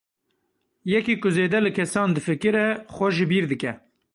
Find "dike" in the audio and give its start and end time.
3.51-3.71